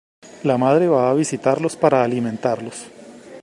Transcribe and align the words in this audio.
La 0.49 0.57
madre 0.57 0.87
va 0.87 1.11
a 1.11 1.13
visitarlos 1.13 1.75
para 1.75 2.01
alimentarlos. 2.03 2.85